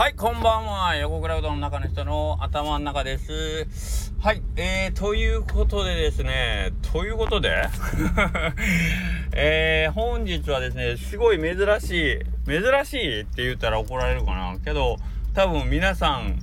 [0.00, 0.96] はい、こんばんは。
[0.96, 4.14] 横倉うどんの中の人の頭の中です。
[4.18, 7.50] はい、えー、ということでですね、ということで、
[9.36, 14.56] えー、本日はですね、すごい珍しい、珍しいって言ったら怒られるかな。
[14.64, 14.96] けど、
[15.34, 16.38] 多分皆さん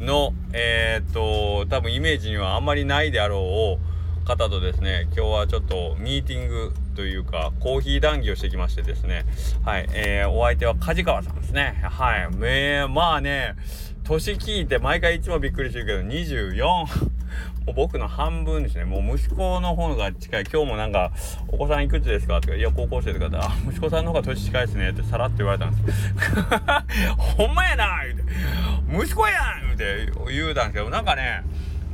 [0.00, 3.91] の、えー、っと、多分イメージにはあんまりないであろう
[4.24, 9.24] 方とですね、今日はちょっとミーティングというかコーヒー談義をしてきましてですね。
[9.64, 11.80] はい、えー、お相手は梶川さんですね。
[11.82, 13.56] はいめまあね
[14.04, 16.64] 年聞いて毎回いつもびっくりしてるけど24
[17.66, 18.84] もう僕の半分ですね。
[18.84, 20.44] もう息子の方が近い。
[20.52, 21.12] 今日もなんか
[21.48, 26.12] 「お子さんいくつですか?」とか「いや高校生」とかで「息子さんの方が年近いですね」ってさらって言われたんです。
[27.16, 31.42] ほんまやな言うて「息子やん!」言うて言うたんですけどなんかね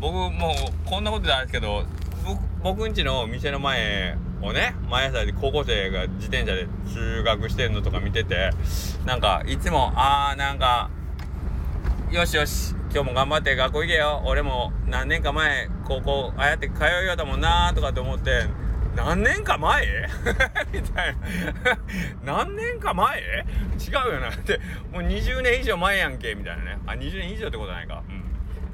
[0.00, 1.84] 僕もうこんなことじゃないですけど
[2.62, 8.51] 僕んちの店の前をね毎朝で高校生が自転車で通学してんのとか見てて
[9.05, 10.91] なんかいつもああなんか
[12.11, 14.23] よしよし今日も頑張って学校行けよ。
[14.25, 18.47] 俺も何年か前高校ああやって通うようだもんなとかって思って
[18.97, 20.09] 何年か前？
[20.72, 21.78] みたいな。
[22.25, 23.20] 何年か前？
[23.20, 24.31] 違うよな。
[24.31, 24.59] って
[24.91, 26.78] もう20年以上前やんけみたいなね。
[26.87, 28.03] あ20年以上ってことないか。
[28.09, 28.25] うん。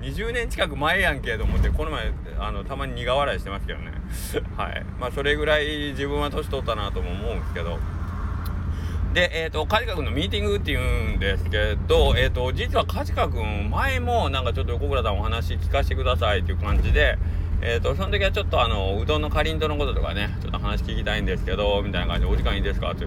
[0.04, 3.92] 20年近く前やんけと思ってこの前あのたまに苦笑いしてますけどね。
[4.56, 4.84] はい。
[5.00, 7.78] まあそれぐらい自分は年取ったなとも思うんですけど。
[9.14, 17.16] でえっ、ー、と梶川君のミーティングっていうんですけどえっ、ー、と実は梶川君前もなんかちょっと横倉さんお話聞かせてくださいっていう感じで
[17.62, 23.06] え、ー、と、その時はちょっとあの、うどんのかりんとのこととかね、ちょっと話聞きたいんですけど、みたいな感じで、お時間いいですかって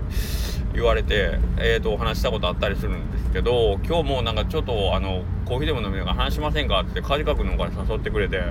[0.74, 8.42] 言われて、え、ー、と、お話したことあったりするんですけど、今日もなんかちょっとあの、コーヒーでも飲みながら話しませんかって、カジカ君の方から誘ってくれて、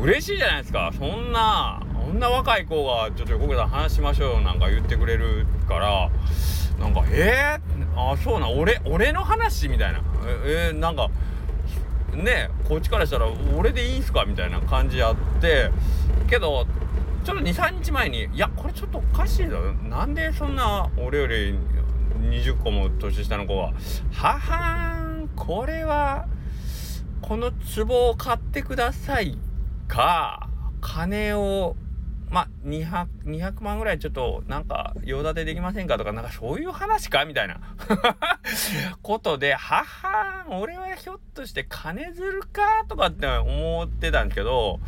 [0.00, 0.92] 嬉しいじゃないですか。
[0.96, 6.10] そんな、こんな若い子が、ちょっと横倉さん話しましょうよなんか言ってくれるから、
[6.78, 10.00] なんか、えー、あ、そうな、俺、俺の話みたいな。
[10.44, 11.08] え、えー、なんか、
[12.16, 13.26] ねこっちからしたら
[13.56, 15.70] 俺でいいんすかみたいな感じやって
[16.28, 16.66] けど
[17.24, 19.58] ちょっと23日前にいやこれちょっとおかしいぞ。
[19.88, 21.54] なんでそんな俺より
[22.20, 23.72] 20個も年下の子は
[24.12, 26.26] ははーんこれは
[27.22, 29.38] この壺を買ってください
[29.88, 30.48] か
[30.80, 31.76] 金を
[32.30, 37.60] まあ、200, 200万ぐらいちょっとなんか用立てできませんかとかなんかそういう話かみたいな。
[39.02, 44.80] ことではは俺はひょっとして金づるかとかって思ってたんですけど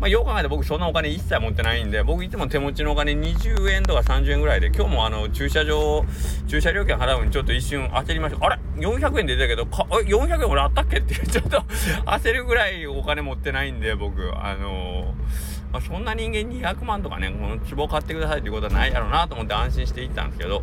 [0.00, 6.04] まあよう考えて僕そんなお金一切持ってないんで僕いつも手持ちのお金20円とか30円ぐらいで今日もあの駐車場
[6.48, 8.46] 駐車料金払うのにちょっと一瞬焦りました。
[8.46, 10.98] あれ？400円で出たけどか400円俺あったっけ？
[10.98, 11.58] っていうちょっと
[12.06, 14.32] 焦るぐらいお金持ってないんで僕。
[14.36, 20.62] あのーまあ、そんな人間200万とかねこの壺買ってくださいっていうことはないやろうなと思って安心して行ったんですけど。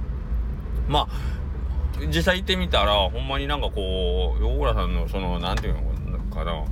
[0.88, 1.40] まあ
[2.08, 5.76] 実際行ってみたらほんまになんかこう横倉さんのその何て言う
[6.12, 6.64] のかな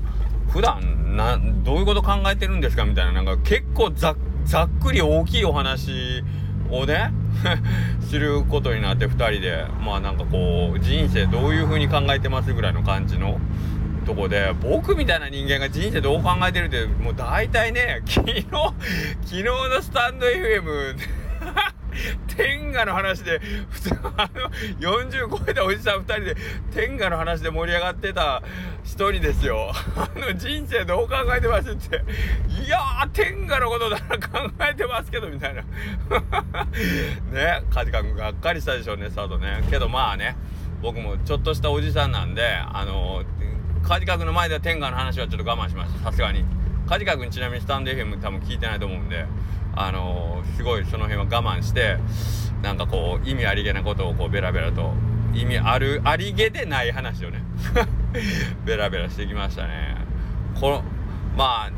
[0.50, 6.24] 普段などういうこと考えてるんですかみたいななんか結構ざっくり大きいお話
[6.72, 7.12] をね
[8.10, 9.66] することになって2人で。
[9.84, 13.40] まあなんかこう人生どういう風に考えてますぐらいの感じの。
[14.08, 18.56] とこで僕みたいな人間が人生どう考えてるってもう大体ね昨日昨
[19.26, 20.96] 日のスタンド FM
[22.28, 26.38] 天下の話で普通あの40超えたおじさん2人で
[26.74, 28.42] 天下の話で盛り上がってた
[28.86, 29.72] 人にですよ。
[29.96, 32.04] あの人生どう考えてますって
[32.64, 35.64] いやー天下のことなら考えてますけどみたいな。
[37.34, 39.64] ね梶川君がっかりしたでしょうねスタートね。
[39.70, 40.38] けどまあね
[40.82, 43.24] 僕もちょっとしたおじさんなんであの
[43.88, 46.12] カジカ君の前では天下の話はちょっと我慢しました。
[46.12, 46.44] さすがに。
[46.90, 49.26] カジカ君ちなみにスタンド FM 多分聞いてないと思うんで
[49.76, 51.98] あのー、すごいその辺は我慢して
[52.62, 54.94] なんかこう意味ありげなことをこうベラベラと
[55.34, 57.44] 意味あるありげでない話をね
[58.66, 59.96] ベラベラしてきましたね。
[60.60, 60.84] この
[61.38, 61.72] まあ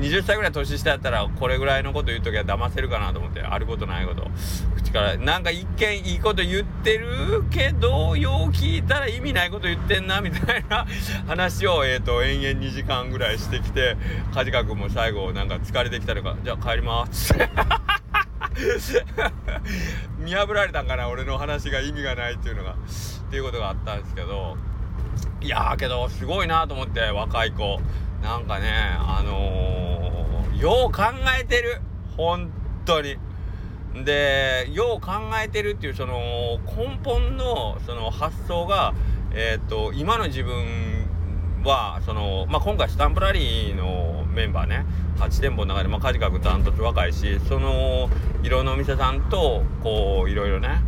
[0.00, 4.26] 20歳ぐらい年下やったらこれぐらいのこと言う時は騙せるかなと思ってあることないこと。
[4.74, 10.86] 口からなんか一見いいこと言ってるけどよう聞いたら意味ないこと言ってんなみたいな
[11.28, 13.98] 話をえっ、ー、と延々2時間ぐらいしてきて
[14.32, 17.34] 梶川君も最後なんか疲れてきたのかじゃあ帰ります。
[17.34, 17.46] っ て
[20.18, 22.72] 見破られたんかな俺の話が意味がないっていうのが。
[22.72, 22.74] っ
[23.30, 24.56] ていうことがあったんですけど。
[25.42, 27.80] いやーけどすごいなと思って若い子
[28.22, 31.02] なんかねあのー、よう考
[31.40, 31.80] えてる。
[32.16, 32.50] 本
[32.84, 33.16] 当に。
[34.04, 35.12] でよう考
[35.42, 38.94] えてるっていうその根本のその発想が
[39.32, 41.06] えっ、ー、と今の自分
[41.64, 44.84] はその、まあ、今回スタンプラリーのメンバーね。
[45.18, 48.08] 8店舗の中で、まあ、カジカ君ダントツ若いしその
[48.42, 50.82] いろんなお店さんとこういろいろね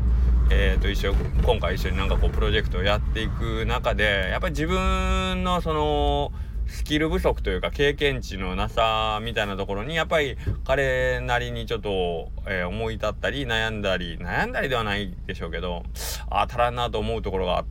[0.50, 1.14] えー、と一緒
[1.44, 6.32] 今回一緒になんかこうプロジェクトをやっていく中でやっぱり自分のその
[6.72, 15.82] スキル不足というか経験値のなさみたいなところにやっぱり彼なりにちょっと、えー、思い立ったり悩んだり悩んだりではないでしょうけど
[16.30, 17.66] ああ足らんなと思うところが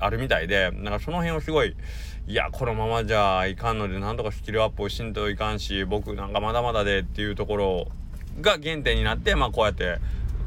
[0.00, 1.76] あるみたいでなんかその辺をすごい
[2.26, 7.86] いやこのままじゃいかんのでなんとかスキルアップをしんといかんし僕なんかまだまだでっていうところ
[8.40, 9.98] が原点になってまあこうやって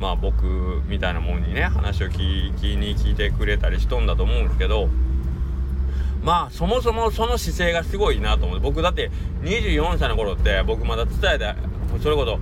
[0.02, 4.90] まあ僕みたいなもんにね話を聞きに聞いてくれたりしとんだと思うんですけど
[6.26, 9.12] まあそもそもその姿勢がすごいなと思って僕だって
[9.44, 11.54] 24歳の頃って僕まだ伝えで
[12.02, 12.40] それこそ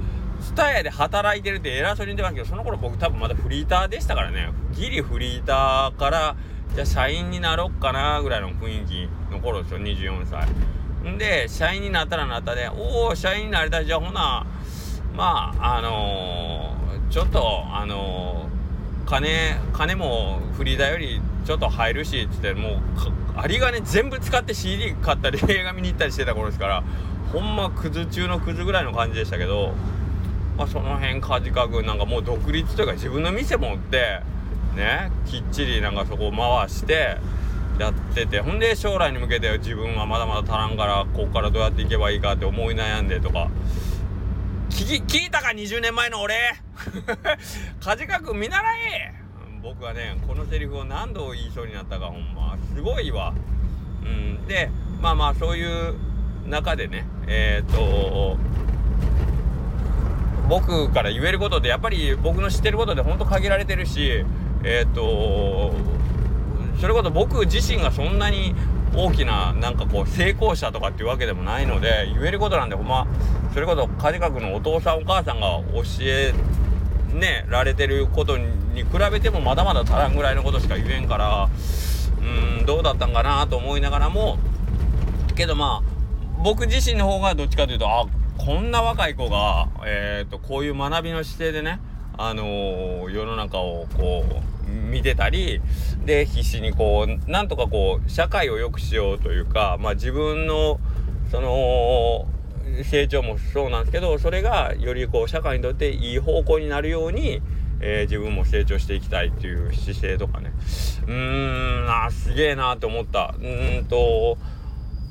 [0.56, 4.50] 蔦屋で働いてるって偉そうに言ってますけどその頃僕多分まだフリーターでしたからね。
[4.72, 6.36] ギリフリーターから
[6.74, 11.10] じゃあ社員になろっかなぐらいの雰囲気の頃ですよ24歳。
[11.10, 13.82] んで社員になったらなったでおお社員になりた。
[13.82, 14.46] いじゃあほな
[15.14, 26.84] まああのー、ちょっとあのー、金金もフリーダーよりちょっと入るしっつってもう有り金全部使って CD 買ったり映画見に行ったりしてた頃ですから
[27.32, 29.74] ほんまクズ中のクズぐらいの感じでしたけど、
[30.58, 34.22] まあ、その辺梶川君なんかもう独立というか自分の店持って
[34.76, 37.18] ねきっちりなんかそこを回して
[37.80, 43.50] やっててほんで将来に向けて自分はまだまだ足らんからここからどうやっていけばいいかって思い悩んでとか
[44.70, 46.36] 聞聞いたか？20年前の俺？
[47.80, 49.23] 梶川君見習え！
[49.64, 53.34] 僕はねこのセリフを何度言いそうになったかほんますごいわ。
[54.04, 54.46] うん。
[54.46, 54.70] で
[55.02, 55.96] まあまあそういう
[56.46, 58.38] 中でねえっ、と
[60.50, 64.26] 僕から言えることでやっぱり僕の知ってることでほんと限られてるし
[64.66, 65.74] えっ、と
[66.82, 68.54] それこそ僕自身がそんなに
[68.94, 73.08] 大きななんかこう成功者とかっていうわけでもないので言えることなんでほんま
[73.54, 76.63] それこそカジカ君のお父さんお母さんが教えて
[77.14, 81.50] ねられてることに比べてもまだまだ足らんぐらいのことしか言えんから
[82.20, 84.38] うんどうだったんかなと思いながらも
[85.36, 85.94] けどまあ
[86.44, 88.06] 僕自身の方がどっちかというとあ
[88.38, 91.80] こんな若い子が、えーと、とこういう学びの姿勢でね
[92.18, 94.26] あのー、世の中をこ
[94.68, 95.62] う見てたり
[96.06, 100.80] で必死にこうなんとかこう社会を良くしようというかまあ自分の
[101.32, 102.28] その
[102.84, 107.42] 成長もそうなんですけどそれがよりこう社会にとっていい方向になるように、
[107.80, 110.52] えー、自分も成長していきたいっていう姿勢とかね
[111.06, 114.38] うーんあすげえなって思ったうんと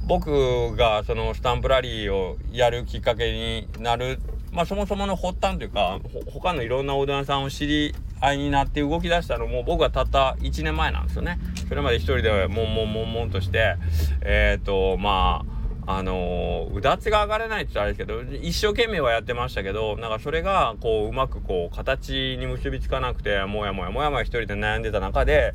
[0.07, 4.19] 僕がそのスタンプラリーをやるきっかけになる
[4.51, 6.01] まあそもそもの発端というか
[6.33, 11.39] 他のいろんなおうどん屋さんを知り合いになって動き出したのも僕はたった1年前なんですよね。
[11.69, 13.77] それまで一人でもんもんもんもんとして
[14.21, 15.52] えっ、ー、とまあ
[15.87, 25.55] あのー、うだつが上がれないって言ったらあれですけど一生懸命はやってましたけどなんかそれがこううまくこう形に結びつかなくてもやもやもやもや一人で悩んでた中で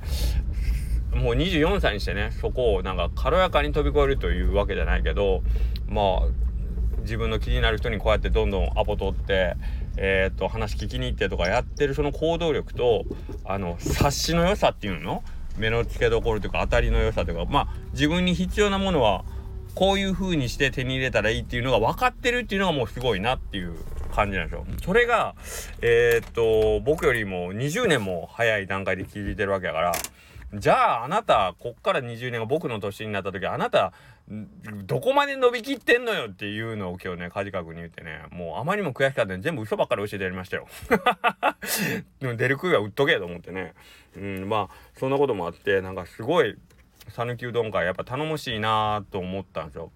[1.14, 5.44] もう24歳にしてねそこをなんか軽やかに飛び越えるというわけじゃないけど
[5.88, 6.48] まあ
[7.02, 9.56] 自分の気になる人にこうやってどんどんアポ取って
[9.96, 13.06] えー、っと話聞きに行ってとかやってるその行動力と
[13.46, 15.24] あの察しの良さっていうの
[15.58, 19.24] 目の付けどころというか当たりの良さというかまあ自分に必要なものは
[19.78, 23.76] こういう風にして手に入れたらいいっていうのが分かってるっていうのがもうすごいなっていう
[24.12, 24.66] 感じなんですよ。
[24.84, 25.36] それが
[25.84, 29.92] えー、っと僕よりも20年も早い段階で気づいてるわけやから
[30.56, 33.94] じゃああなたこっから20年が僕の年になった時あなた
[34.86, 40.68] どこまで伸びきってんのよっていうのを今日ね梶川君に言ってねもうあまりにも悔しかったんで全部嘘ばっかり教えてやりましたよ。
[42.20, 43.76] でも出る杭は売っとけと思ってね
[44.16, 46.58] うんまあそんなこともあってなんかすごい
[47.10, 49.92] 讃岐うどん会やっぱ頼もしいなと思ったんですよ。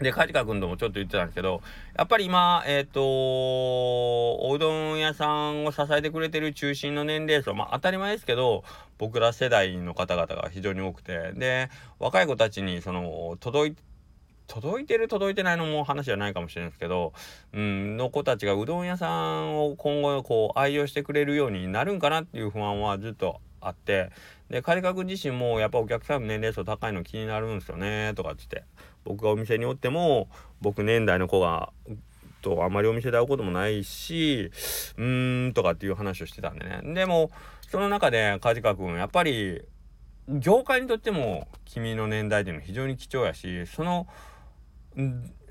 [0.00, 1.60] で、梶川君ともちょっと言ってたんですけど、
[1.96, 8.64] やっぱり今、えっ、ー、とおうどん屋さんを支えてくれてる中心の年齢層、まあ当たり前ですけど、
[8.96, 11.68] 僕ら世代の方々が非常に多くて、で、
[11.98, 13.76] 若い子たちに、その、届い
[14.50, 17.12] 届いてる届いてないのも話じゃないかもしれないですけど、
[17.52, 24.10] うん、の子たちがうどん屋さんを今後こう愛用してくれるようになるんかなっていう不安はずっとあって
[24.48, 28.64] でカリカ君自身もやっぱお客さんの年齢層高いの気になるんですよねとかっつって。
[29.04, 30.28] 僕がお店におっても
[30.60, 31.72] 僕年代の子が
[32.42, 34.50] とあんまりお店で会うこともないし
[34.96, 36.80] うーんとかっていう話をしてたんでね。
[36.94, 37.30] でも
[37.68, 39.62] その中で梶川君やっぱり
[40.28, 44.06] 業界にとっても君の年代っていうのは非常に貴重やしその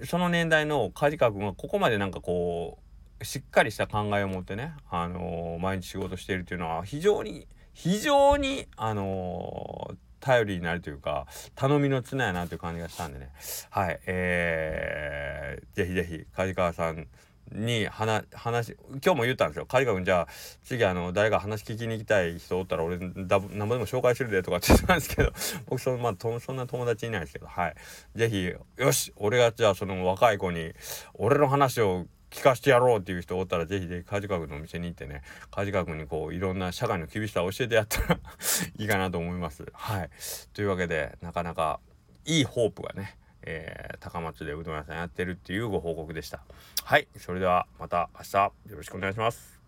[0.04, 2.80] その年代の梶川君がここまでなんかこ
[3.22, 7.48] うしっかりした考えを持ってね、あのー、毎日仕事しているっていうのは非常に
[7.80, 13.32] 非常にあのー頼りになるというか頼みの綱やなという感じがしたんでね。
[13.70, 17.08] はいえー、ぜひぜひ梶川さん
[17.54, 20.28] に話話今日も言ったんですよ「カリカ君じゃあ
[20.66, 25.32] 次あの誰か話聞きに行きたい人おったら俺だ何ぼでも紹介するで」とかって言ったんですけど
[25.68, 27.76] 僕その、まあ、そんな友達いないですけどはい。
[28.14, 30.74] 是非よし俺がじゃあその若い子に
[31.14, 35.22] 俺の話を聞かしてやろうっていう人おったらぜひぜひカジカ君のお店に行ってね
[35.52, 38.20] カジカ君にこういろんな社会の厳しさを教えてやったら
[38.78, 39.66] いいかなと思います。
[39.74, 40.10] はい
[40.54, 41.80] というわけでなかなか
[42.26, 46.42] いいホープがねえー、高松でうどん屋さんやってるっていうご報告でした。
[46.84, 49.59] はい、それではまた明日よろしくお願いします。